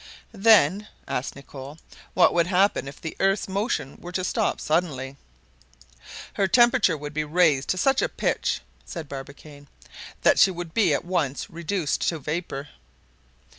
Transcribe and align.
"Then," 0.33 0.87
asked 1.07 1.35
Nicholl, 1.35 1.77
"what 2.15 2.33
would 2.33 2.47
happen 2.47 2.87
if 2.87 2.99
the 2.99 3.15
earth's 3.19 3.47
motion 3.47 3.97
were 4.01 4.11
to 4.13 4.23
stop 4.23 4.59
suddenly?" 4.59 5.15
"Her 6.33 6.47
temperature 6.47 6.97
would 6.97 7.13
be 7.13 7.23
raised 7.23 7.69
to 7.69 7.77
such 7.77 8.01
a 8.01 8.09
pitch," 8.09 8.61
said 8.83 9.07
Barbicane, 9.07 9.67
"that 10.23 10.39
she 10.39 10.49
would 10.49 10.73
be 10.73 10.91
at 10.91 11.05
once 11.05 11.51
reduced 11.51 12.01
to 12.09 12.17
vapor." 12.17 12.69